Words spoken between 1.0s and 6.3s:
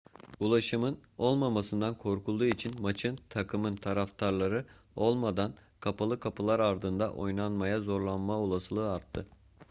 olmamasından korkulduğu için maçın takımın taraftarları olmadan kapalı